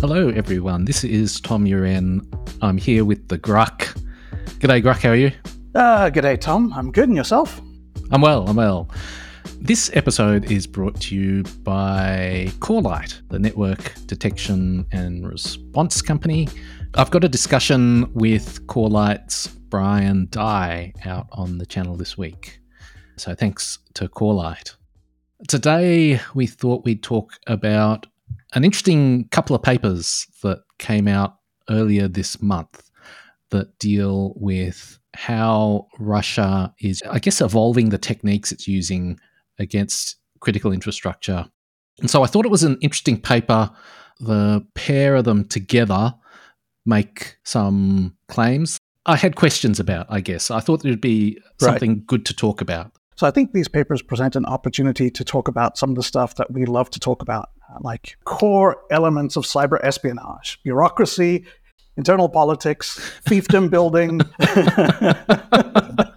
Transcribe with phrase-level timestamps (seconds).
[0.00, 0.84] Hello, everyone.
[0.84, 2.20] This is Tom Uren.
[2.60, 3.98] I'm here with the Grugq.
[4.58, 5.00] G'day, Grugq.
[5.00, 5.32] How are you?
[5.74, 6.70] Uh, g'day, Tom.
[6.74, 7.08] I'm good.
[7.08, 7.62] And yourself?
[8.10, 8.46] I'm well.
[8.46, 8.90] I'm well.
[9.58, 16.46] This episode is brought to you by Corelight, the network detection and response company.
[16.94, 22.60] I've got a discussion with Corelight's Brian Dye out on the channel this week.
[23.16, 24.76] So thanks to Corelight.
[25.48, 28.06] Today, we thought we'd talk about
[28.56, 31.36] an interesting couple of papers that came out
[31.70, 32.90] earlier this month
[33.50, 39.20] that deal with how Russia is, I guess, evolving the techniques it's using
[39.58, 41.46] against critical infrastructure.
[42.00, 43.70] And so I thought it was an interesting paper.
[44.20, 46.14] The pair of them together
[46.84, 50.50] make some claims I had questions about, I guess.
[50.50, 52.06] I thought there'd be something right.
[52.06, 52.90] good to talk about.
[53.14, 56.34] So I think these papers present an opportunity to talk about some of the stuff
[56.34, 57.48] that we love to talk about
[57.82, 61.44] like core elements of cyber espionage, bureaucracy,
[61.96, 64.20] internal politics, fiefdom building.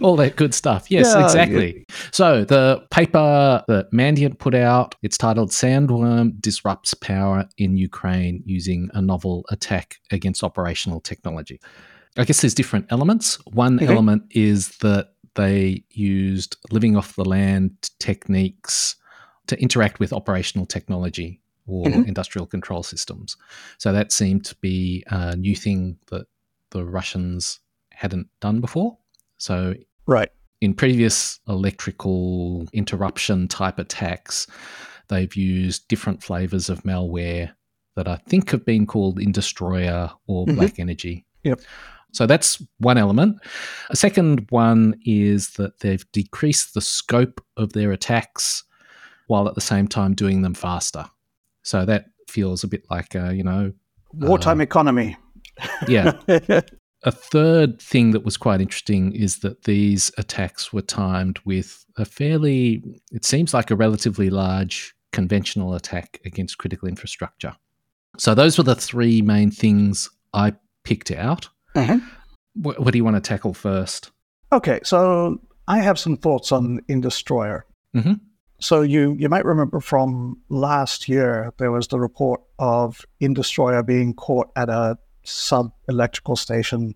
[0.00, 0.90] All that good stuff.
[0.90, 1.76] Yes, yeah, exactly.
[1.76, 1.94] Yeah.
[2.12, 8.90] So the paper that Mandiant put out, it's titled Sandworm Disrupts Power in Ukraine Using
[8.94, 11.60] a Novel Attack Against Operational Technology.
[12.16, 13.36] I guess there's different elements.
[13.46, 13.90] One mm-hmm.
[13.90, 18.96] element is that they used living off the land techniques
[19.46, 22.02] to interact with operational technology or mm-hmm.
[22.02, 23.36] industrial control systems.
[23.78, 26.26] So that seemed to be a new thing that
[26.70, 28.98] the Russians hadn't done before.
[29.38, 29.74] So
[30.06, 34.46] right in previous electrical interruption type attacks,
[35.08, 37.52] they've used different flavors of malware
[37.96, 40.56] that I think have been called Industroyer or mm-hmm.
[40.56, 41.26] Black Energy.
[41.44, 41.60] Yep.
[42.12, 43.38] So that's one element.
[43.90, 48.64] A second one is that they've decreased the scope of their attacks
[49.26, 51.06] while at the same time doing them faster.
[51.62, 53.72] So that feels a bit like, uh, you know,
[54.12, 55.16] wartime uh, economy.
[55.88, 56.12] yeah.
[57.04, 62.04] a third thing that was quite interesting is that these attacks were timed with a
[62.04, 67.54] fairly, it seems like a relatively large conventional attack against critical infrastructure.
[68.18, 71.48] So those were the three main things I picked out.
[71.74, 72.06] Mm-hmm.
[72.54, 74.10] What, what, do you want to tackle first?
[74.52, 77.62] Okay, so I have some thoughts on Industroyer.
[77.96, 78.14] Mm-hmm.
[78.62, 84.14] So you you might remember from last year there was the report of Industroyer being
[84.14, 86.94] caught at a sub electrical station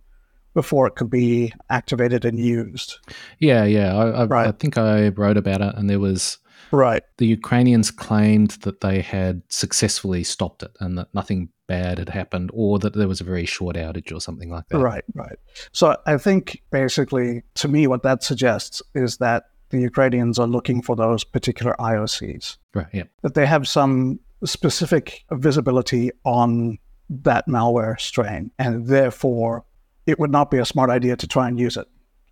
[0.55, 2.99] before it could be activated and used.
[3.41, 3.95] Yeah, yeah.
[3.95, 4.49] I, I, right.
[4.49, 6.39] I think I wrote about it, and there was
[6.71, 7.03] right.
[7.19, 12.51] The Ukrainians claimed that they had successfully stopped it, and that nothing bad had happened,
[12.55, 14.79] or that there was a very short outage or something like that.
[14.79, 15.39] Right, right.
[15.73, 20.83] So I think basically, to me, what that suggests is that the Ukrainians are looking
[20.83, 22.57] for those particular IOCs.
[22.75, 22.87] Right.
[22.93, 23.05] Yeah.
[23.23, 26.79] That they have some specific visibility on
[27.09, 29.65] that malware strain, and therefore
[30.07, 31.87] it would not be a smart idea to try and use it.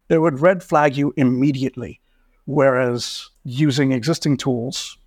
[0.09, 2.01] It would red flag you immediately,
[2.45, 4.99] whereas using existing tools,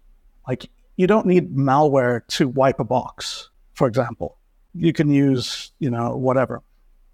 [0.47, 4.38] like you don't need malware to wipe a box, for example.
[4.74, 6.64] You can use, you know, whatever.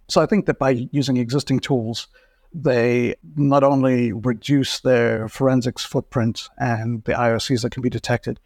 [0.07, 2.07] So I think that by using existing tools,
[2.53, 8.39] they not only reduce their forensics footprint and the IOCs that can be detected,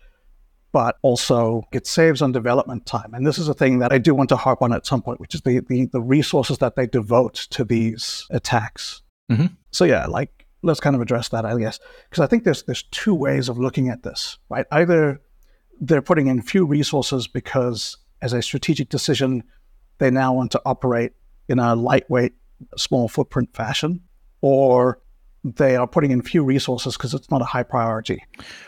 [0.72, 3.14] but also it saves on development time.
[3.14, 5.20] And this is a thing that I do want to harp on at some point,
[5.20, 9.02] which is the the, the resources that they devote to these attacks.
[9.32, 9.48] Mm-hmm.
[9.72, 11.80] So yeah, like let's kind of address that, I guess,
[12.10, 14.66] because I think there's there's two ways of looking at this, right?
[14.72, 15.22] Either
[15.80, 19.44] they're putting in few resources because as a strategic decision,
[20.00, 21.14] they now want to operate
[21.48, 22.34] in a lightweight
[22.78, 24.02] small footprint fashion,
[24.42, 25.02] or
[25.44, 28.24] they are putting in few resources because it's not a high priority.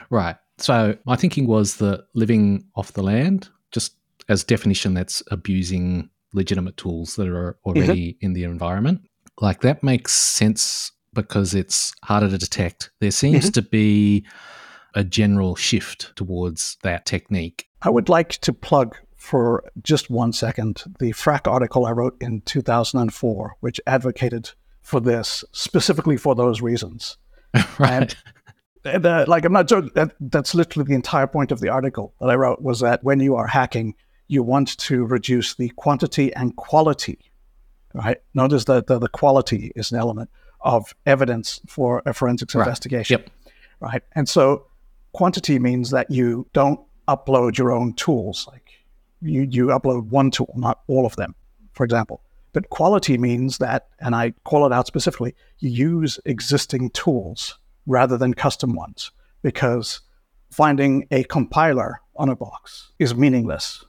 [0.09, 0.35] Right.
[0.57, 3.95] So my thinking was that living off the land, just
[4.27, 8.25] as definition, that's abusing legitimate tools that are already mm-hmm.
[8.25, 9.01] in the environment.
[9.39, 12.91] Like that makes sense because it's harder to detect.
[12.99, 13.51] There seems mm-hmm.
[13.51, 14.25] to be
[14.95, 17.67] a general shift towards that technique.
[17.81, 22.41] I would like to plug for just one second the Phrack article I wrote in
[22.41, 24.51] 2004, which advocated
[24.81, 27.17] for this specifically for those reasons.
[27.79, 28.15] right.
[28.85, 29.91] And, and uh, like I'm not joking.
[29.93, 33.19] That, that's literally the entire point of the article that I wrote was that when
[33.19, 33.93] you are hacking,
[34.29, 37.19] you want to reduce the quantity and quality.
[37.93, 38.21] Right.
[38.33, 40.29] Notice that the, the quality is an element
[40.61, 42.65] of evidence for a forensics right.
[42.65, 43.19] investigation.
[43.19, 43.29] Yep.
[43.81, 44.03] Right.
[44.13, 44.67] And so
[45.11, 48.47] quantity means that you don't upload your own tools.
[48.49, 48.68] Like
[49.21, 51.35] you, you upload one tool, not all of them,
[51.73, 52.21] for example.
[52.51, 58.17] But quality means that, and I call it out specifically, you use existing tools rather
[58.17, 59.11] than custom ones
[59.43, 60.01] because
[60.51, 63.85] finding a compiler on a box is meaningless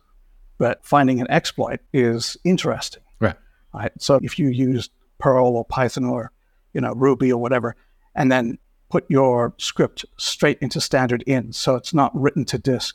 [0.61, 3.03] but finding an exploit is interesting.
[3.19, 3.35] Right.
[3.75, 3.91] Right.
[3.99, 6.31] So if you use Perl or Python or
[6.75, 7.75] you know Ruby or whatever,
[8.15, 8.59] and then
[8.91, 12.95] put your script straight into standard in, so it's not written to disk,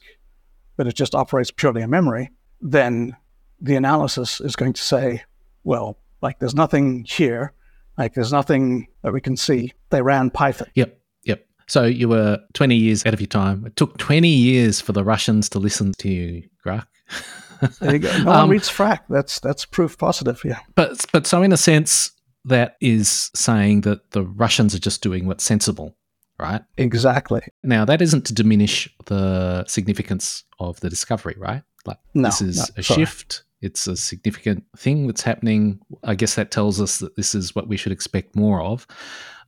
[0.77, 2.31] but it just operates purely in memory,
[2.61, 3.15] then
[3.59, 5.23] the analysis is going to say,
[5.63, 7.53] well, like there's nothing here,
[7.97, 9.73] like there's nothing that we can see.
[9.89, 10.67] They ran Python.
[10.75, 10.99] Yep.
[11.23, 11.45] Yep.
[11.67, 13.65] So you were 20 years ahead of your time.
[13.65, 16.85] It took 20 years for the Russians to listen to you, Grugq.
[17.79, 18.17] There you go.
[18.19, 19.05] No one um, reads Phrack.
[19.09, 20.41] That's that's proof positive.
[20.43, 20.59] Yeah.
[20.75, 22.11] But but so in a sense,
[22.43, 25.95] that is saying that the Russians are just doing what's sensible,
[26.39, 26.61] right?
[26.77, 27.41] Exactly.
[27.63, 31.63] Now that isn't to diminish the significance of the discovery, right?
[31.85, 33.05] Like No, this is no, a sorry.
[33.05, 33.43] shift.
[33.61, 35.79] It's a significant thing that's happening.
[36.03, 38.85] I guess that tells us that this is what we should expect more of.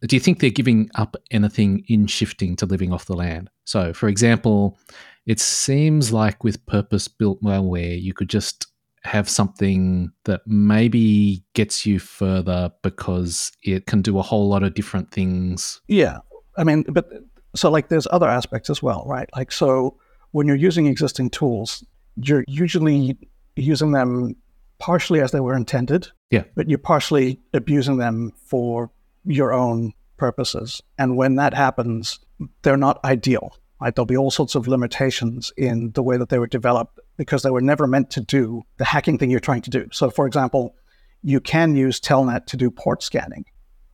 [0.02, 3.50] Do you think they're giving up anything in shifting to living off the land?
[3.66, 4.78] So, for example,
[5.26, 8.68] it seems like with purpose built malware, you could just
[9.04, 14.74] have something that maybe gets you further because it can do a whole lot of
[14.74, 15.82] different things.
[15.88, 16.20] Yeah.
[16.58, 17.10] I mean, but
[17.56, 19.30] so like there's other aspects as well, right?
[19.36, 19.98] Like, so
[20.32, 21.84] when you're using existing tools,
[22.16, 23.18] you're usually
[23.56, 24.36] using them
[24.80, 26.08] partially as they were intended.
[26.32, 26.44] Yeah.
[26.56, 28.92] But you're partially abusing them for
[29.26, 30.82] your own purposes.
[30.98, 32.20] And when that happens,
[32.62, 33.96] they're not ideal, right?
[33.96, 37.50] There'll be all sorts of limitations in the way that they were developed because they
[37.50, 39.88] were never meant to do the hacking thing you're trying to do.
[39.92, 40.76] So, for example,
[41.24, 43.46] you can use Telnet to do port scanning,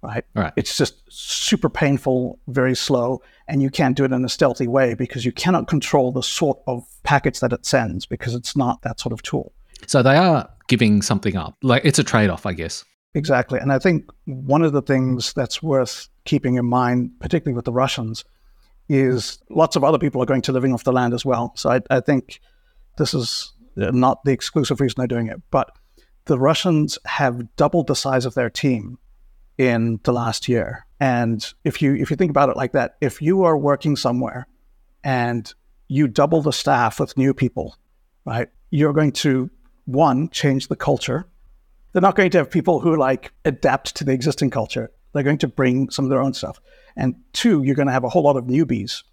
[0.04, 0.26] right?
[0.36, 0.54] Right.
[0.56, 4.94] It's just super painful, very slow, and you can't do it in a stealthy way
[4.94, 9.00] because you cannot control the sort of packets that it sends because it's not that
[9.00, 9.54] sort of tool.
[9.88, 11.56] So they are giving something up.
[11.64, 12.86] Like it's a trade off, I guess.
[13.16, 13.60] Exactly.
[13.60, 17.74] And I think one of the things that's worth keeping in mind, particularly with the
[17.74, 18.26] Russians,
[18.90, 21.54] is lots of other people are going to living off the land as well.
[21.56, 22.40] So I, I think
[22.98, 25.72] this is uh, not the exclusive reason they're doing it, but
[26.26, 28.98] the Russians have doubled the size of their team
[29.58, 30.86] in the last year.
[31.00, 34.48] And if you if you think about it like that, if you are working somewhere
[35.04, 35.54] and
[35.88, 37.76] you double the staff with new people,
[38.26, 38.50] right?
[38.70, 39.50] You're going to
[39.86, 41.28] one change the culture.
[41.92, 44.92] They're not going to have people who like adapt to the existing culture.
[45.14, 46.60] They're going to bring some of their own stuff.
[46.96, 49.04] And two, you're going to have a whole lot of newbies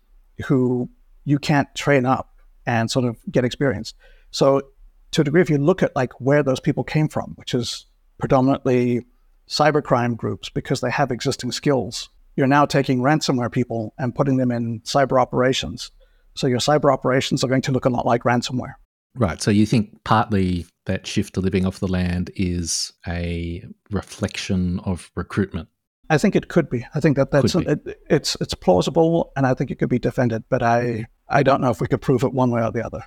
[0.47, 0.89] who
[1.25, 2.35] you can't train up
[2.67, 3.95] and sort of get experience.
[4.31, 4.63] So
[5.11, 7.87] to a degree, if you look at like where those people came from, which is
[8.19, 9.05] predominantly
[9.51, 14.51] cybercrime groups because they have existing skills, you're now taking ransomware people and putting them
[14.51, 15.91] in cyber operations.
[16.35, 18.75] So your cyber operations are going to look a lot like ransomware.
[19.17, 19.43] Right.
[19.43, 25.11] So you think partly that shift to living off the land is a reflection of
[25.17, 25.69] recruitment?
[26.09, 26.87] I think it could be.
[26.95, 27.67] I think that that's be.
[27.67, 30.45] it, it's it's plausible, and I think it could be defended.
[30.49, 33.03] But I I don't know if we could prove it one way or the other.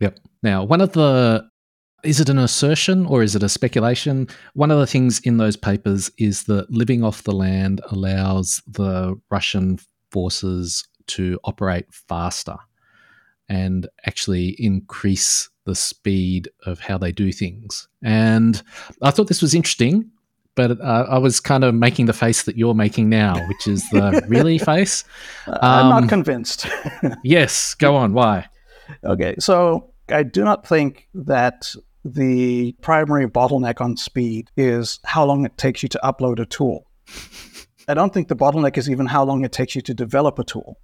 [0.00, 0.18] Yep.
[0.42, 1.48] Now, one of the
[2.02, 4.28] is it an assertion or is it a speculation?
[4.54, 9.18] One of the things in those papers is that living off the land allows the
[9.30, 9.78] Russian
[10.10, 12.56] forces to operate faster
[13.48, 17.88] and actually increase the speed of how they do things.
[18.02, 18.62] And
[19.02, 20.10] I thought this was interesting,
[20.54, 23.88] but uh, I was kind of making the face that you're making now, which is
[23.90, 25.04] the really face.
[25.46, 26.66] I'm Um, not convinced.
[27.24, 28.12] Yes, go on.
[28.12, 28.46] Why?
[29.04, 31.72] okay, so I do not think that
[32.04, 36.86] the primary bottleneck on speed is how long it takes you to upload a tool.
[37.88, 40.44] I don't think the bottleneck is even how long it takes you to develop a
[40.44, 40.78] tool,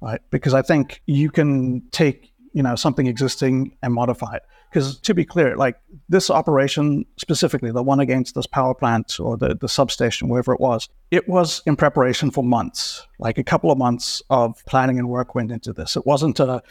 [0.00, 0.20] right?
[0.30, 4.42] Because I think you can take you know something existing and modify it.
[4.70, 5.76] Because to be clear, like
[6.08, 10.60] this operation specifically, the one against this power plant or the, the substation, wherever it
[10.60, 15.08] was, it was in preparation for months, like a couple of months of planning and
[15.08, 15.96] work went into this.
[15.96, 16.62] It wasn't a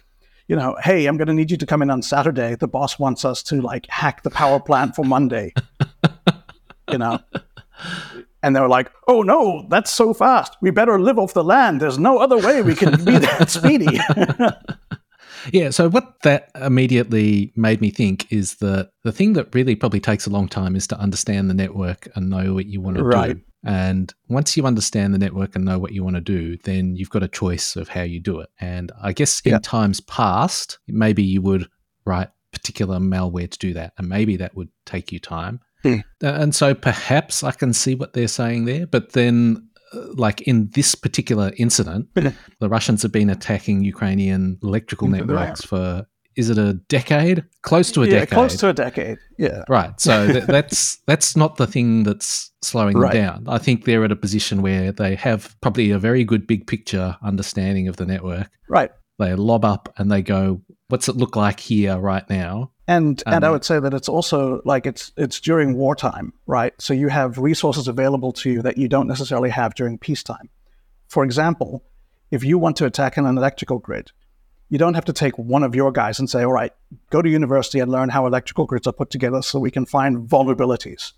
[0.48, 2.56] you know, hey, I'm going to need you to come in on Saturday.
[2.56, 5.54] The boss wants us to like hack the power plant for Monday.
[6.92, 7.20] you know,
[8.42, 10.56] and they were like, "Oh no, that's so fast.
[10.62, 11.82] We better live off the land.
[11.82, 14.00] There's no other way we can be that speedy."
[15.54, 20.00] Yeah, so what that immediately made me think is that the thing that really probably
[20.00, 23.04] takes a long time is to understand the network and know what you want to
[23.04, 23.36] Right.
[23.36, 23.42] do.
[23.64, 27.10] And once you understand the network and know what you want to do, then you've
[27.10, 28.50] got a choice of how you do it.
[28.62, 29.60] And I guess in Yeah.
[29.60, 31.68] times past, maybe you would
[32.06, 35.60] write particular malware to do that, and maybe that would take you time.
[35.84, 36.00] Hmm.
[36.24, 39.64] Uh, And so perhaps I can see what they're saying there, but then.
[39.94, 46.06] uh, Like in this particular incident, the Russians have been attacking Ukrainian electrical networks for
[46.38, 47.44] is it a decade?
[47.64, 48.30] Close to a yeah, decade.
[48.30, 49.18] close to a decade.
[49.38, 50.00] Yeah, right.
[50.00, 53.12] So th- that's that's not the thing that's slowing Right.
[53.14, 53.54] them down.
[53.54, 57.18] I think they're at a position where they have probably a very good big picture
[57.22, 58.50] understanding of the network.
[58.70, 58.92] right.
[59.20, 63.34] They lob up and they go, "What's it look like here right now?" And Um,
[63.34, 66.74] and I would say that it's also like it's it's during wartime, right?
[66.80, 70.50] So you have resources available to you that you don't necessarily have during peacetime.
[71.08, 71.84] For example,
[72.30, 74.12] if you want to attack an electrical grid,
[74.70, 76.74] you don't have to take one of your guys and say, "All right,
[77.10, 80.28] go to university and learn how electrical grids are put together so we can find
[80.28, 81.14] vulnerabilities."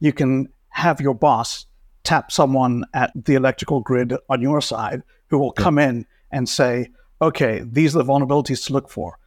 [0.00, 1.66] You can have your boss
[2.04, 6.88] tap someone at the electrical grid on your side who will come in and say,
[7.20, 9.18] "Okay, these are the vulnerabilities to look for."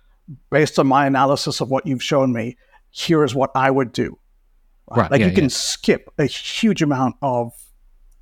[0.49, 2.57] based on my analysis of what you've shown me,
[2.89, 4.17] here is what I would do.
[4.89, 5.49] Right, Like yeah, you can yeah.
[5.49, 7.53] skip a huge amount of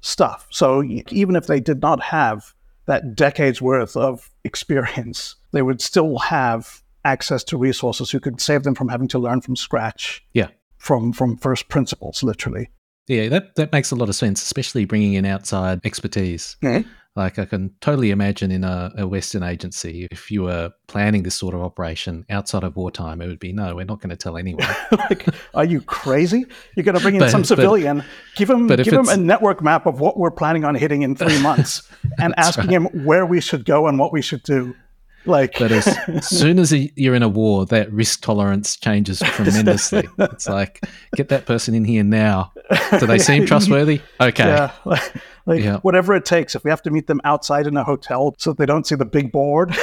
[0.01, 0.48] stuff.
[0.51, 2.53] So even if they did not have
[2.89, 8.63] that decades worth of experience, they would still have access to resources who could save
[8.63, 10.50] them from having to learn from scratch, Yeah.
[10.77, 12.69] from from first principles, literally.
[13.08, 16.58] Yeah, that, that makes a lot of sense, especially bringing in outside expertise.
[16.62, 16.86] Mhm.
[17.15, 21.35] Like, I can totally imagine in a, a Western agency, if you were planning this
[21.35, 24.37] sort of operation outside of wartime, it would be no, we're not going to tell
[24.37, 24.65] anyone.
[24.91, 26.45] like, are you crazy?
[26.75, 28.03] You're going to bring in But- some but- civilian,
[28.35, 31.41] give him give him a network map of what we're planning on hitting in three
[31.41, 31.81] months,
[32.19, 34.75] and asking him where we should go and what we should do.
[35.25, 40.07] Like, But as soon as you're in a war, that risk tolerance changes tremendously.
[40.17, 40.81] It's like,
[41.15, 42.51] get that person in here now.
[42.99, 44.01] Do they seem trustworthy?
[44.21, 44.45] Okay.
[44.47, 45.13] yeah, like,
[45.45, 45.77] like Yeah.
[45.77, 46.55] whatever it takes.
[46.55, 49.05] If we have to meet them outside in a hotel so they don't see the
[49.05, 49.75] big board,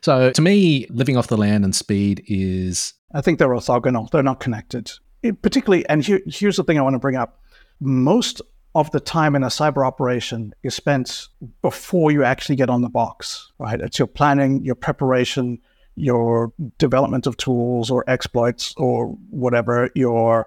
[0.00, 4.10] So to me, living off the land and speed is I think they're orthogonal.
[4.10, 4.90] They're not connected.
[5.22, 7.38] It- particularly, and here, here's the thing I want to bring up:
[7.80, 8.42] most
[8.74, 11.28] of the time in a cyber operation is spent
[11.60, 13.52] before you actually get on the box.
[13.58, 13.80] Right?
[13.80, 15.58] It's your planning, your preparation,
[15.94, 20.46] your development of tools or exploits or whatever, your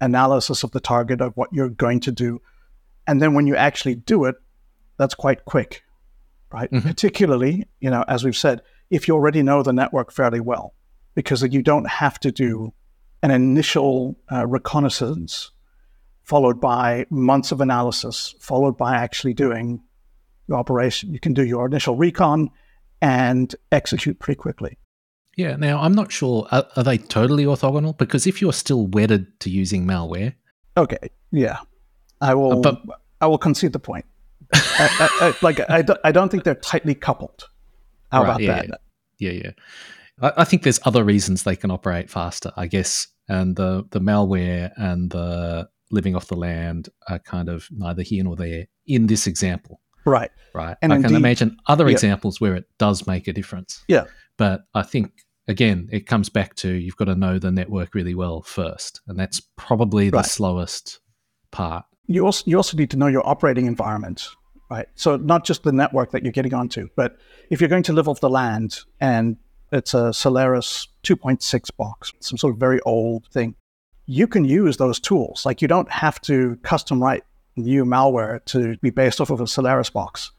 [0.00, 2.40] analysis of the target of what you're going to do,
[3.06, 4.36] and then when you actually do it,
[4.96, 5.82] that's quite quick,
[6.52, 6.70] right?
[6.82, 10.74] Particularly, you know, as we've said, if you already know the network fairly well
[11.14, 12.72] because you don't have to do
[13.22, 15.50] an initial uh, reconnaissance
[16.24, 19.80] followed by months of analysis, followed by actually doing
[20.48, 21.12] your operation.
[21.12, 22.50] You can do your initial recon
[23.00, 24.78] and execute pretty quickly.
[25.36, 25.56] yeah.
[25.56, 29.50] Now I'm not sure are, are they totally orthogonal because if you're still wedded to
[29.50, 30.34] using malware,
[30.76, 31.58] Okay, yeah,
[32.20, 32.58] I will.
[32.66, 34.04] Uh, but- I will concede the point.
[34.52, 34.58] I,
[35.20, 37.48] I, I, like I, don't- I don't think they're tightly coupled.
[38.10, 38.80] How Right, about yeah, that?
[39.18, 39.50] yeah, yeah.
[40.20, 44.00] I, I think there's other reasons they can operate faster, I guess, and the the
[44.00, 49.06] malware and the living off the land are kind of neither here nor there in
[49.06, 49.80] this example.
[50.04, 50.30] Right.
[50.54, 50.76] right?
[50.82, 51.92] And I can imagine other yeah.
[51.92, 53.82] examples where it does make a difference.
[53.88, 54.04] Yeah.
[54.36, 55.12] But I think
[55.48, 59.18] again, it comes back to you've got to know the network really well first, and
[59.18, 61.00] that's probably the slowest
[61.50, 61.84] part.
[62.06, 64.28] you also you also need to know your operating environment,
[64.70, 64.86] right?
[64.94, 67.16] So not just the network that you're getting onto, but
[67.50, 69.36] if you're going to live off the land and
[69.72, 73.54] it's a Solaris 2.6 box, some sort of very old thing,
[74.06, 75.46] you can use those tools.
[75.46, 77.24] Like you don't have to custom write
[77.56, 80.32] new malware to be based off of a Solaris box,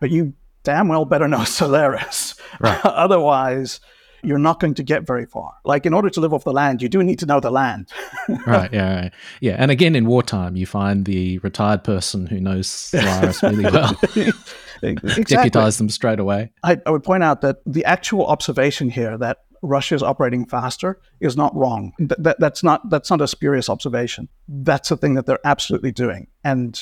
[0.00, 2.34] but you damn well better know Solaris.
[2.60, 2.80] Right.
[2.84, 3.80] Otherwise,
[4.22, 5.54] you're not going to get very far.
[5.64, 7.88] Like in order to live off the land, you do need to know the land.
[8.46, 8.72] right.
[8.72, 9.00] Yeah.
[9.02, 9.12] Right.
[9.40, 9.56] Yeah.
[9.58, 13.98] And again, in wartime, you find the retired person who knows Solaris really well,
[14.82, 15.24] exactly.
[15.24, 16.52] deputize them straight away.
[16.62, 21.00] I, I would point out that the actual observation here that Russia is operating faster
[21.20, 21.92] is not wrong.
[21.98, 24.28] Th- that, that's not that's not a spurious observation.
[24.48, 26.28] That's the thing that they're absolutely doing.
[26.44, 26.80] And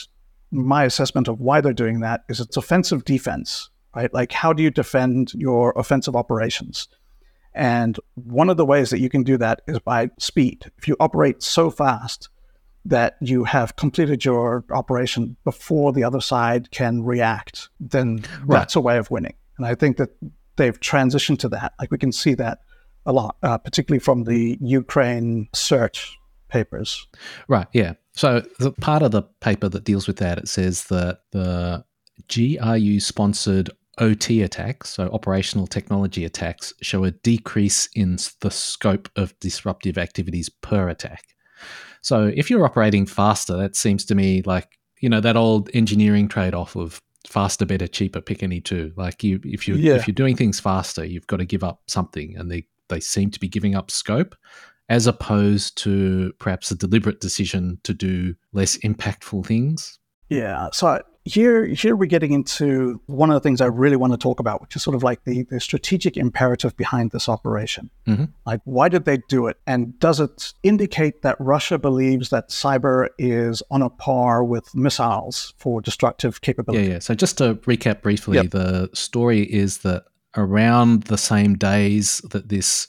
[0.50, 4.12] my assessment of why they're doing that is it's offensive defense, right?
[4.12, 6.88] Like how do you defend your offensive operations?
[7.54, 10.70] And one of the ways that you can do that is by speed.
[10.78, 12.28] If you operate so fast
[12.84, 18.80] that you have completed your operation before the other side can react, then that's a
[18.80, 19.34] way of winning.
[19.56, 20.10] And I think that
[20.56, 21.72] they've transitioned to that.
[21.80, 22.60] Like we can see that
[23.08, 26.16] a lot, uh, particularly from the Ukraine search
[26.48, 27.06] papers.
[27.48, 27.66] Right.
[27.72, 27.94] Yeah.
[28.12, 31.84] So the part of the paper that deals with that, it says that the
[32.32, 39.38] GRU sponsored OT attacks, so operational technology attacks, show a decrease in the scope of
[39.40, 41.24] disruptive activities per attack.
[42.02, 44.68] So if you're operating faster, that seems to me like,
[45.00, 48.92] you know, that old engineering trade off of faster, better, cheaper, pick any two.
[48.96, 49.94] Like you if you Yeah.
[49.94, 53.30] if you're doing things faster, you've got to give up something and they, they seem
[53.30, 54.34] to be giving up scope
[54.88, 59.98] as opposed to perhaps a deliberate decision to do less impactful things.
[60.30, 60.68] Yeah.
[60.72, 64.40] So here, here we're getting into one of the things I really want to talk
[64.40, 67.90] about, which is sort of like the, the strategic imperative behind this operation.
[68.06, 68.32] Mhm.
[68.46, 69.58] Like, why did they do it?
[69.66, 75.52] And does it indicate that Russia believes that cyber is on a par with missiles
[75.58, 76.88] for destructive Yeah, capability?
[76.88, 76.98] yeah.
[77.00, 78.50] So just to recap briefly, Yep.
[78.52, 80.04] the story is that
[80.36, 82.88] around the same days that this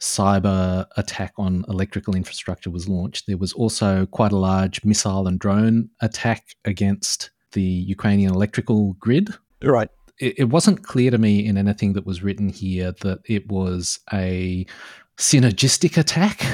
[0.00, 5.38] cyber attack on electrical infrastructure was launched, there was also quite a large missile and
[5.38, 9.30] drone attack against the Ukrainian electrical grid.
[9.62, 9.90] Right.
[10.18, 14.00] It, it wasn't clear to me in anything that was written here that it was
[14.12, 14.66] a
[15.18, 16.44] synergistic attack.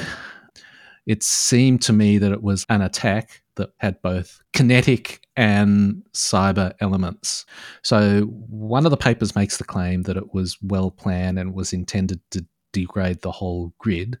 [1.05, 6.73] It seemed to me that it was an attack that had both kinetic and cyber
[6.81, 7.45] elements.
[7.83, 11.71] So one of the papers makes the claim that it was well planned and was
[11.71, 14.17] intended to degrade the whole grid.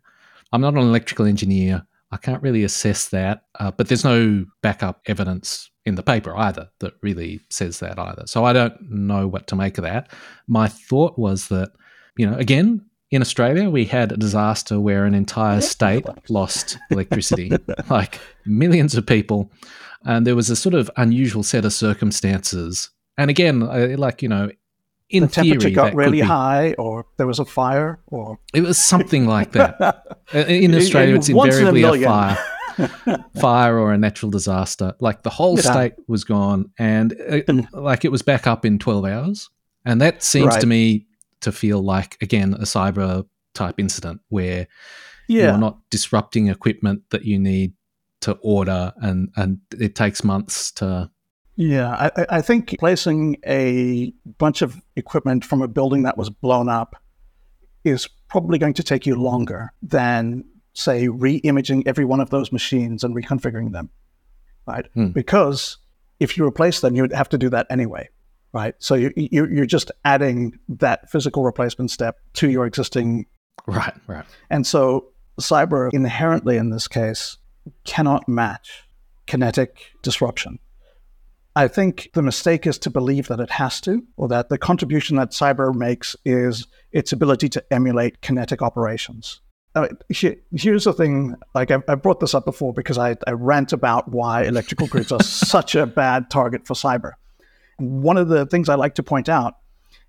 [0.53, 1.85] I'm not an electrical engineer.
[2.11, 6.69] I can't really assess that, uh, but there's no backup evidence in the paper either
[6.79, 8.23] that really says that either.
[8.27, 10.11] So I don't know what to make of that.
[10.47, 11.71] My thought was that,
[12.15, 17.51] you know, again, in Australia, we had a disaster where an entire state lost electricity,
[17.89, 19.51] like millions of people.
[20.05, 22.89] And there was a sort of unusual set of circumstances.
[23.17, 23.61] And again,
[23.97, 24.49] like, you know,
[25.09, 28.61] in the temperature theory, got really be, high, or there was a fire, or it
[28.61, 30.03] was something like that.
[30.35, 32.37] Uh, in Australia, it's invariably a, a, fire,
[33.39, 34.93] fire or a natural disaster.
[34.99, 35.61] Like the whole yeah.
[35.61, 39.49] state was gone, and it, like it was back up in twelve hours,
[39.85, 40.59] and that seems right.
[40.59, 41.05] to me
[41.39, 44.67] to feel like again a cyber type incident where
[45.29, 45.43] yeah.
[45.43, 47.71] you're not disrupting equipment that you need
[48.27, 51.09] to order, and and it takes months to
[51.57, 56.69] yeah, I, I, think placing a bunch of equipment from a building that was blown
[56.69, 56.95] up
[57.83, 60.43] is probably going to take you longer than,
[60.73, 63.89] say, re-imaging every one of those machines and reconfiguring them,
[64.67, 64.85] right?
[64.93, 65.07] Hmm.
[65.07, 65.77] Because
[66.19, 68.07] if you replace them, you'd have to do that anyway,
[68.53, 68.75] right?
[68.77, 73.25] So you, you, you're just adding that physical replacement step to your existing.
[73.65, 74.25] Right, right.
[74.51, 75.07] And so
[75.41, 77.37] cyber inherently in this case
[77.83, 78.83] cannot match
[79.25, 80.59] kinetic disruption
[81.57, 85.17] I think the mistake is to believe that it has to, or that the contribution
[85.17, 89.41] that cyber makes is its ability to emulate kinetic operations.
[89.73, 93.73] Uh, here's the thing like I, I, brought this up before because I, I rant
[93.73, 97.13] about why electrical grids are such a bad target for cyber.
[97.79, 99.57] And one of the things I like to point out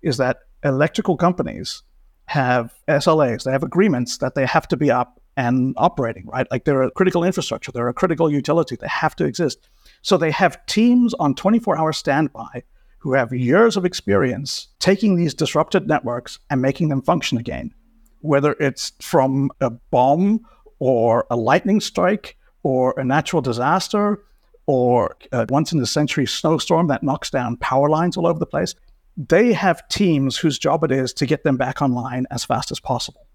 [0.03, 1.81] is that electrical companies
[2.25, 6.45] have SLAs, they have agreements that they have to be up and operating, right?
[6.51, 9.69] Like they're a critical infrastructure, they're a critical utility, they have to exist.
[10.01, 12.63] So they have teams on 24 hour standby
[12.97, 17.73] who have years of experience taking these disrupted networks and making them function again,
[18.19, 20.41] whether it's from a bomb
[20.79, 24.21] or a lightning strike or a natural disaster
[24.65, 28.45] or a once in a century snowstorm that knocks down power lines all over the
[28.45, 28.75] place.
[29.15, 32.81] They have teams whose job it is to get them back online as fast as
[32.81, 33.28] possible.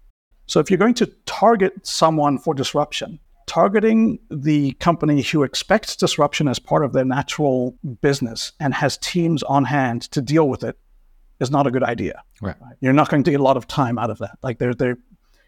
[0.47, 6.47] So if you're going to target someone for disruption, targeting the company who expects disruption
[6.47, 10.77] as part of their natural business and has teams on hand to deal with it
[11.39, 12.23] is not a good idea.
[12.41, 12.55] Right.
[12.79, 14.37] You're not going to get a lot of time out of that.
[14.41, 14.97] Like they're, they're,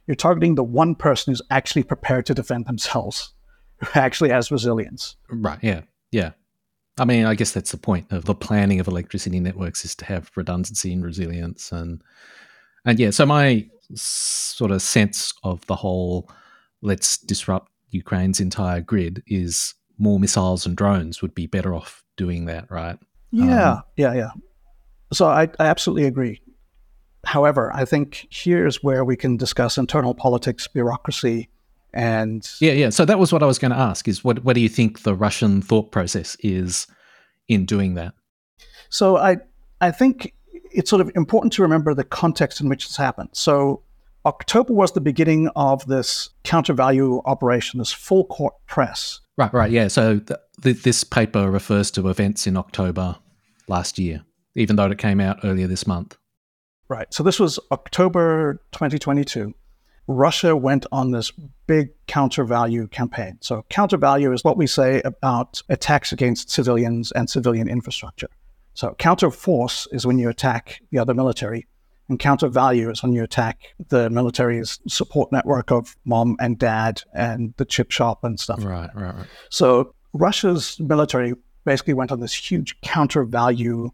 [0.06, 3.34] you're targeting the one person who's actually prepared to defend themselves,
[3.78, 5.16] who actually has resilience.
[5.30, 5.60] Right.
[5.62, 5.82] Yeah.
[6.12, 6.32] Yeah.
[7.00, 10.06] I mean, I guess that's the point of the planning of electricity networks is to
[10.06, 12.02] have redundancy and resilience and
[12.86, 13.10] and yeah.
[13.12, 16.30] So my sort of sense of the whole
[16.82, 22.45] let's disrupt Ukraine's entire grid is more missiles and drones would be better off doing
[22.45, 22.97] that, right?
[23.32, 24.30] Yeah, um, yeah, yeah.
[25.12, 26.41] So I, I absolutely agree.
[27.26, 31.50] However, I think here's where we can discuss internal politics, bureaucracy,
[31.93, 32.89] and yeah, yeah.
[32.89, 35.02] So that was what I was going to ask: is what what do you think
[35.02, 36.88] the Russian thought process is
[37.47, 38.13] in doing that?
[38.89, 39.38] So I
[39.82, 40.34] I think
[40.72, 43.30] it's sort of important to remember the context in which this happened.
[43.34, 43.84] So
[44.26, 49.22] October was the beginning of this counter value operation, this full court press.
[49.38, 49.88] Right, right, yeah.
[49.88, 53.18] So th- th- this paper refers to events in October
[53.68, 54.24] last year,
[54.56, 56.18] even though it came out earlier this month.
[56.90, 57.14] Right.
[57.14, 59.54] So this was October 2022.
[60.08, 61.32] Russia went on this
[61.68, 63.38] big counter value campaign.
[63.42, 68.30] So, counter value is what we say about attacks against civilians and civilian infrastructure.
[68.78, 71.66] So, counter force is when you attack the other military
[72.10, 73.60] and counter value is when you attack
[73.90, 78.63] the military's support network of mom and dad and the chip shop and stuff.
[78.63, 79.26] Right, right, right.
[79.50, 81.34] So Russia's military
[81.66, 83.90] basically went on this huge counter value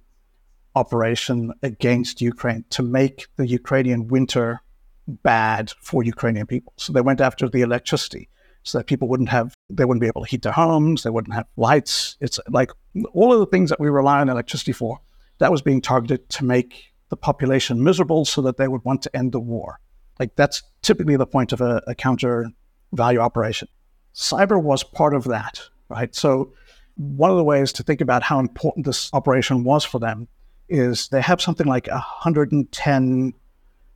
[0.75, 4.59] operation against Ukraine to make the Ukrainian winter
[5.07, 6.73] bad for Ukrainian people.
[6.75, 8.27] So they went after the electricity
[8.63, 11.33] so that people wouldn't have they wouldn't be able to heat their homes, they wouldn't
[11.33, 12.17] have lights.
[12.19, 12.71] It's like
[13.13, 14.99] all of the things that we rely on electricity for,
[15.39, 19.15] that was being targeted to make the population miserable so that they would want to
[19.15, 19.79] end the war.
[20.19, 22.49] Like that's typically the point of a, a counter
[22.93, 23.67] value operation.
[24.15, 26.13] Cyber was part of that, right?
[26.15, 26.53] So
[26.95, 30.27] one of the ways to think about how important this operation was for them
[30.69, 33.33] is they have something like 110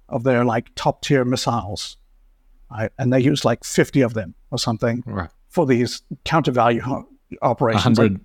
[0.09, 1.97] of their like top tier missiles
[2.71, 2.91] right?
[2.97, 5.29] and they use like 50 of them or something Right.
[5.49, 6.81] for these counter value
[7.41, 7.97] operations.
[7.97, 8.21] 100 Like,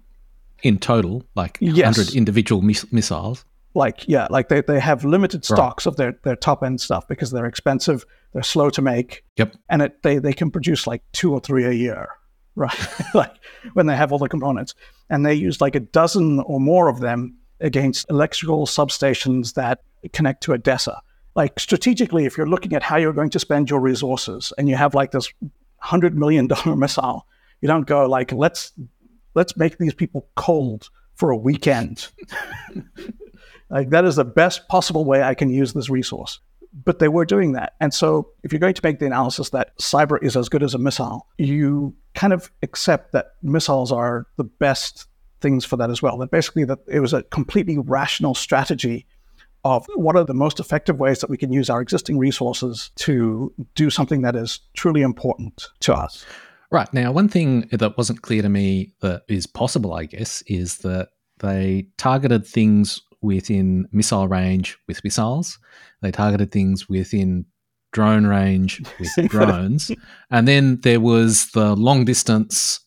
[0.63, 1.97] in total, like Yes.
[1.99, 3.45] 100 individual miss- missiles.
[3.75, 7.31] like, yeah, like they, they have limited stocks of their, their top end stuff because
[7.31, 9.57] they're expensive, they're slow to make, Yep.
[9.71, 12.09] and it, they, they can produce like two or three a year,
[12.55, 12.79] right?
[13.15, 13.35] like
[13.73, 14.75] when they have all the components.
[15.11, 19.81] And they use like a dozen or more of them against electrical substations that
[20.13, 21.01] connect to Odessa.
[21.35, 24.77] Like strategically, if you're looking at how you're going to spend your resources and you
[24.77, 25.33] have like this
[25.79, 27.27] hundred million dollar missile,
[27.61, 28.73] you don't go like, let's
[29.35, 32.09] let's make these people cold for a weekend.
[33.71, 36.41] like that is the best possible way I can use this resource.
[36.85, 37.75] But they were doing that.
[37.81, 40.73] And so if you're going to make the analysis that cyber is as good as
[40.73, 45.07] a missile, you kind of accept that missiles are the best
[45.43, 46.17] things for that as well.
[46.17, 49.07] That basically that it was a completely rational strategy
[49.65, 53.53] of what are the most effective ways that we can use our existing resources to
[53.75, 56.25] do something that is truly important to us.
[56.71, 56.93] Right.
[56.93, 61.11] Now, one thing that wasn't clear to me that is possible, I guess, is that
[61.39, 65.59] they targeted things within missile range with missiles.
[66.01, 67.45] They targeted things within
[67.93, 69.91] drone range with drones.
[70.31, 72.81] and then there was the long distance.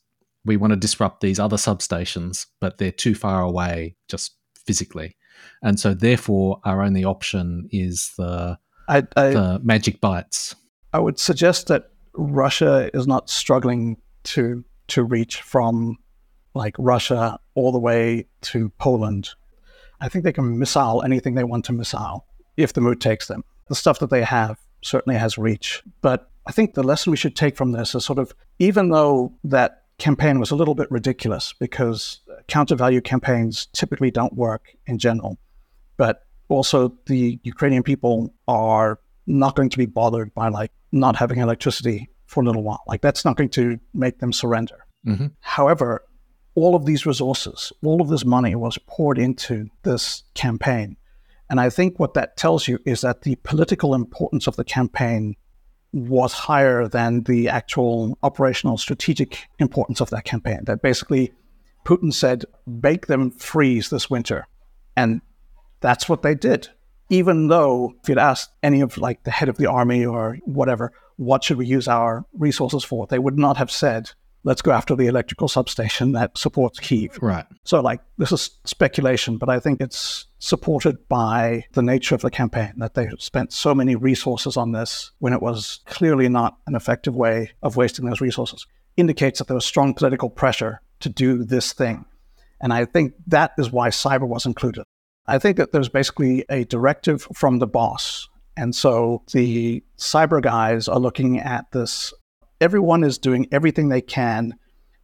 [0.45, 4.35] We want to disrupt these other substations, but they're too far away just
[4.65, 5.15] physically.
[5.61, 10.55] And so, therefore, our only option is the, I, I, the magic bites.
[10.93, 15.97] I would suggest that Russia is not struggling to to reach from
[16.53, 19.29] like Russia all the way to Poland.
[19.99, 22.25] I think they can missile anything they want to missile
[22.57, 23.43] if the mood takes them.
[23.67, 25.83] The stuff that they have certainly has reach.
[26.01, 29.33] But I think the lesson we should take from this is sort of even though
[29.43, 34.97] that campaign was a little bit ridiculous because counter value campaigns typically don't work in
[34.97, 35.38] general,
[35.97, 41.39] but also the Ukrainian people are not going to be bothered by like not having
[41.39, 42.84] electricity for a little while.
[42.88, 44.86] Like that's not going to make them surrender.
[45.08, 45.31] Mhm.
[45.39, 46.03] However,
[46.55, 50.97] all of these resources, all of this money was poured into this campaign.
[51.49, 55.36] And I think what that tells you is that the political importance of the campaign
[55.95, 60.60] was higher than the actual operational strategic importance of that campaign.
[60.65, 61.31] That basically
[61.86, 64.45] Putin said, make them freeze this winter.
[64.97, 65.21] And
[65.79, 66.67] that's what they did.
[67.10, 70.91] Even though if you'd asked any of like the head of the army or whatever,
[71.15, 73.08] what should we use our resources for?
[73.08, 74.12] They would not have said,
[74.45, 77.17] let's go after the electrical substation that supports Kiev.
[77.21, 77.45] Right.
[77.65, 82.29] So, like, this is speculation, but I think it's supported by the nature of the
[82.29, 86.75] campaign that they spent so many resources on this when it was clearly not an
[86.75, 88.65] effective way of wasting those resources.
[88.95, 92.05] Indicates that there was strong political pressure to do this thing.
[92.62, 94.86] And I think that is why cyber was included.
[95.27, 98.29] I think that there's basically a directive from the boss.
[98.55, 102.13] And so the cyber guys are looking at this.
[102.61, 104.55] Everyone is doing everything they can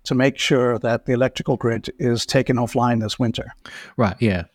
[0.04, 3.54] to make sure that the electrical grid is taken offline this winter.
[3.98, 4.46] Right, yeah.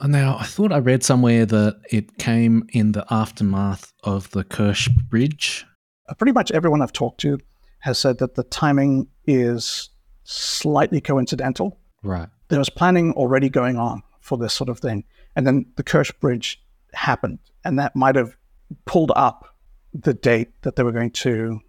[0.00, 4.44] And Now, I thought I read somewhere that it came in the aftermath of the
[4.44, 5.66] Kerch Bridge.
[6.08, 7.38] Uh, Pretty much everyone I've talked to
[7.80, 9.90] has said that the timing is
[10.24, 11.78] slightly coincidental.
[12.02, 12.28] Right.
[12.48, 15.04] There was planning already going on for this sort of thing.
[15.34, 18.36] And then the Kerch Bridge happened, and that might have
[18.84, 19.56] pulled up
[19.92, 21.60] the date that they were going to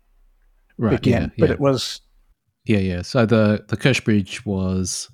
[0.78, 1.06] Right.
[1.06, 1.54] Yeah, But yeah.
[1.54, 2.02] it was
[2.66, 3.02] yeah, yeah.
[3.02, 5.10] So the, the Kerch Bridge was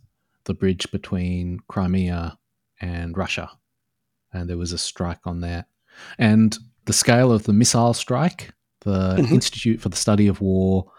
[0.46, 2.38] the bridge between Crimea
[2.82, 3.50] and Russia.
[4.34, 5.68] And there was a strike on that.
[6.18, 9.32] And the scale of the missile strike, the Mhm.
[9.32, 10.92] Institute for the Study of War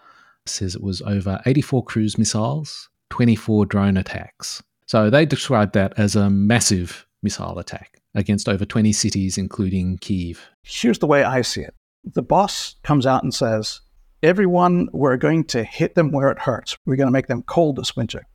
[0.47, 4.63] says it was over 84 cruise missiles, 24 drone attacks.
[4.87, 10.41] So they described that as a massive missile attack against over 20 cities, including Kiev.
[10.63, 11.75] here's the way I see it.
[12.05, 13.81] The boss comes out and says,
[14.25, 16.79] Everyone, we're going to hit them where it hurts.
[16.87, 18.27] We're going to make them cold this winter.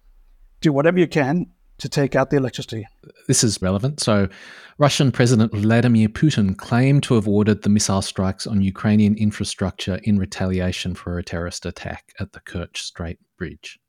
[0.61, 1.47] Do whatever you can
[1.79, 2.85] to take out the electricity.
[3.27, 3.99] This is relevant.
[3.99, 4.29] So,
[4.77, 10.19] Russian President Vladimir Putin claimed to have ordered the missile strikes on Ukrainian infrastructure in
[10.19, 13.79] retaliation for a terrorist attack at the Kerch Strait Bridge.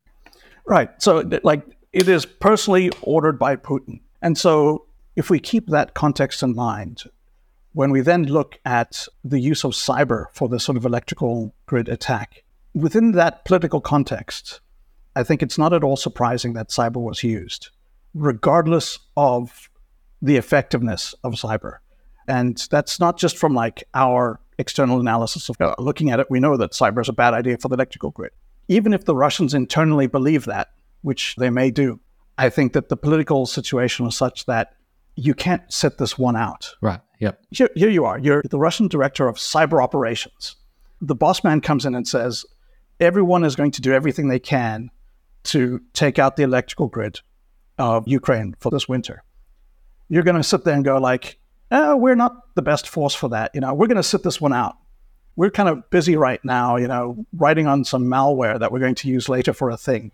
[0.65, 0.89] Right.
[1.03, 4.01] So, like, it is personally ordered by Putin.
[4.23, 4.87] And so,
[5.17, 7.03] if we keep that context in mind,
[7.73, 11.89] when we then look at the use of cyber for this sort of electrical grid
[11.89, 12.43] attack,
[12.75, 14.61] within that political context,
[15.15, 17.71] I think it's not at all surprising that cyber was used,
[18.15, 19.69] regardless of
[20.23, 21.79] the effectiveness of cyber.
[22.29, 26.39] And that's not just from like our external analysis of uh, looking at it, we
[26.39, 28.33] know that cyber is a bad idea for the electrical grid.
[28.69, 30.69] Even if the Russians internally believe that,
[31.03, 31.99] which they may do,
[32.39, 34.75] I think that the political situation was such that
[35.17, 36.75] you can't set this one out.
[36.81, 37.01] Right.
[37.21, 37.45] Yep.
[37.51, 38.19] Here, here you are.
[38.19, 40.57] You're the Russian director of cyber operations.
[41.03, 42.45] the boss man comes in and says,
[42.99, 44.91] everyone is going to do everything they can
[45.45, 47.21] to take out the electrical grid
[47.79, 49.23] of Ukraine for this winter.
[50.09, 51.39] You're going to sit there and go like,
[51.71, 53.51] oh, we're not the best force for that.
[53.55, 54.77] You know, we're going to sit this one out.
[55.37, 58.97] We're kind of busy right now, you know, writing on some malware that we're going
[58.97, 60.13] to use later for a thing.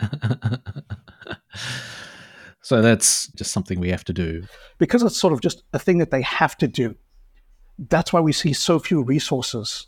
[2.64, 4.44] so that's just something we have to do.
[4.79, 6.94] Because it's sort of just a thing that they have to do.
[7.79, 9.87] That's why we see so few resources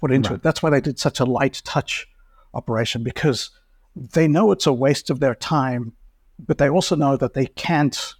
[0.00, 0.38] put into right.
[0.38, 0.42] it.
[0.42, 2.08] That's why they did such a light touch
[2.54, 3.50] operation because
[3.94, 5.92] they know it's a waste of their time,
[6.44, 8.14] but they also know that they can't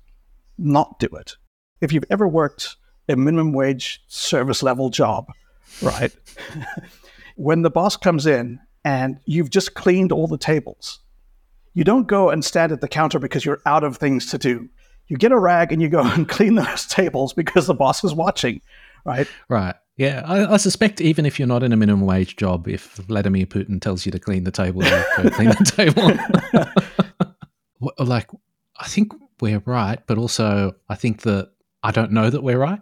[0.57, 1.35] not do it.
[1.81, 2.77] If you've ever worked
[3.09, 5.27] a minimum wage service level job,
[5.83, 6.15] right?
[7.35, 11.01] when the boss comes in and you've just cleaned all the tables,
[11.75, 14.69] you don't go and stand at the counter because you're out of things to do.
[15.09, 18.15] You get a rag and you go and clean those tables because the boss is
[18.15, 18.61] watching,
[19.05, 19.29] right?
[19.49, 19.75] Right.
[19.97, 23.47] Yeah, I, I, suspect even if you're not in a minimum wage job, if Vladimir
[23.47, 25.73] Putin tells you to clean the table, you go clean the
[27.81, 27.95] table.
[28.07, 28.31] like,
[28.79, 31.51] I think we're right, but also I think that
[31.83, 32.81] I don't know that we're right.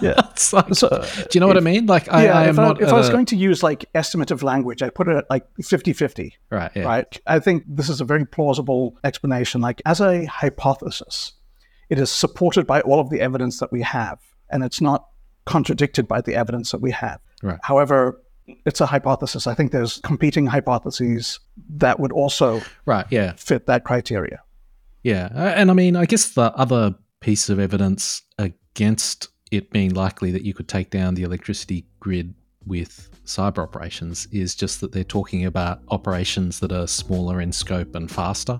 [0.00, 0.14] Yeah.
[0.52, 1.86] Like, so, do you know what I mean?
[1.86, 2.82] Like, I, yeah, I am if, I, not.
[2.82, 5.92] If I was going to use like estimative language, I put it at like 50
[5.92, 6.34] 50.
[6.50, 6.70] Right.
[6.74, 6.82] Yeah.
[6.82, 7.20] Right.
[7.26, 9.60] I think this is a very plausible explanation.
[9.60, 11.32] Like, as a hypothesis,
[11.88, 14.18] it is supported by all of the evidence that we have,
[14.50, 15.06] and it's not
[15.44, 17.20] contradicted by the evidence that we have.
[17.42, 17.58] Right.
[17.62, 18.20] However,
[18.66, 19.46] it's a hypothesis.
[19.46, 21.40] I think there's competing hypotheses
[21.76, 23.32] that would also right, yeah.
[23.36, 24.40] fit that criteria.
[25.02, 25.28] Yeah.
[25.34, 30.42] And I mean, I guess the other piece of evidence against it being likely that
[30.42, 32.34] you could take down the electricity grid
[32.66, 37.94] with cyber operations is just that they're talking about operations that are smaller in scope
[37.94, 38.58] and faster.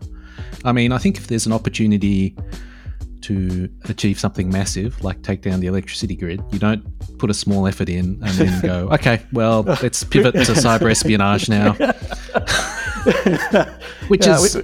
[0.64, 2.36] I mean, I think if there's an opportunity
[3.22, 6.84] to achieve something massive, like take down the electricity grid, you don't
[7.18, 11.48] put a small effort in and then go, okay, well, let's pivot to cyber espionage
[11.48, 11.72] now.
[14.08, 14.62] which yeah, is we,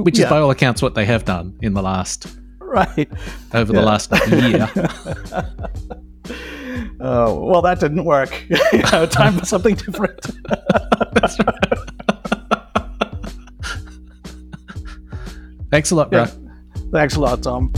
[0.00, 0.26] which yeah.
[0.26, 2.35] is by all accounts what they have done in the last
[2.70, 3.08] right
[3.54, 4.68] over the last year.
[7.00, 8.44] Oh well, that didn't work.
[8.72, 10.20] you know, time for something different.
[11.14, 11.76] That's right.
[15.70, 16.24] Thanks a lot, bro.
[16.24, 16.30] Yeah.
[16.92, 17.72] Thanks a lot, Tom.